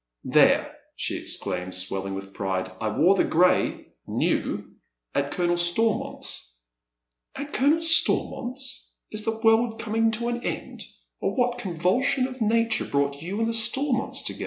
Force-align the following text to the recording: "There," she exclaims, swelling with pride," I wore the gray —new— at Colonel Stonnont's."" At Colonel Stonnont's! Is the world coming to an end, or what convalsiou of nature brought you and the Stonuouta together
"There," 0.23 0.77
she 0.95 1.15
exclaims, 1.19 1.77
swelling 1.77 2.15
with 2.15 2.33
pride," 2.33 2.71
I 2.81 2.89
wore 2.89 3.13
the 3.13 3.23
gray 3.23 3.89
—new— 4.07 4.77
at 5.13 5.29
Colonel 5.29 5.57
Stonnont's."" 5.57 6.55
At 7.35 7.53
Colonel 7.53 7.83
Stonnont's! 7.83 8.95
Is 9.11 9.25
the 9.25 9.37
world 9.37 9.79
coming 9.79 10.09
to 10.13 10.27
an 10.29 10.41
end, 10.41 10.81
or 11.19 11.35
what 11.35 11.59
convalsiou 11.59 12.25
of 12.27 12.41
nature 12.41 12.85
brought 12.85 13.21
you 13.21 13.37
and 13.41 13.47
the 13.47 13.53
Stonuouta 13.53 14.25
together 14.25 14.39